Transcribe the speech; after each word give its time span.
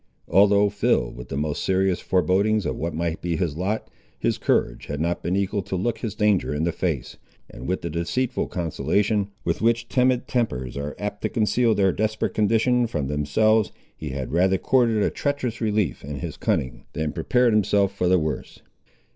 Although 0.27 0.69
filled 0.69 1.15
with 1.15 1.29
the 1.29 1.37
most 1.37 1.63
serious 1.63 1.99
forebodings 1.99 2.65
of 2.65 2.75
what 2.75 2.95
might 2.95 3.21
be 3.21 3.35
his 3.35 3.55
lot, 3.55 3.87
his 4.17 4.39
courage 4.39 4.87
had 4.87 4.99
not 4.99 5.21
been 5.21 5.35
equal 5.35 5.61
to 5.61 5.75
look 5.75 5.99
his 5.99 6.15
danger 6.15 6.55
in 6.55 6.63
the 6.63 6.71
face, 6.71 7.17
and 7.51 7.67
with 7.67 7.83
the 7.83 7.89
deceitful 7.91 8.47
consolation, 8.47 9.27
with 9.43 9.61
which 9.61 9.89
timid 9.89 10.27
tempers 10.27 10.75
are 10.75 10.95
apt 10.97 11.21
to 11.21 11.29
conceal 11.29 11.75
their 11.75 11.91
desperate 11.91 12.33
condition 12.33 12.87
from 12.87 13.09
themselves, 13.09 13.71
he 13.95 14.09
had 14.09 14.31
rather 14.33 14.57
courted 14.57 15.03
a 15.03 15.11
treacherous 15.11 15.61
relief 15.61 16.03
in 16.03 16.15
his 16.15 16.35
cunning, 16.35 16.85
than 16.93 17.13
prepared 17.13 17.53
himself 17.53 17.95
for 17.95 18.07
the 18.07 18.17
worst. 18.17 18.63